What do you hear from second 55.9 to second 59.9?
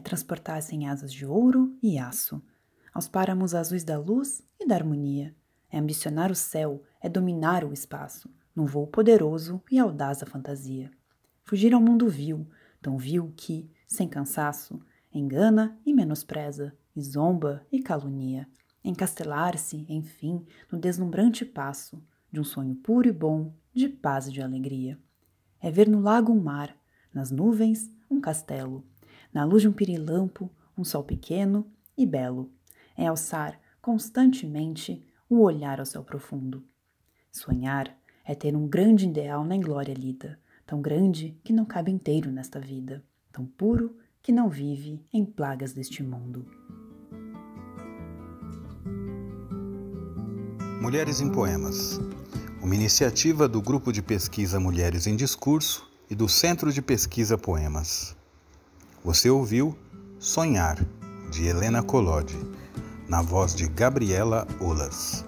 e do Centro de Pesquisa Poemas. Você ouviu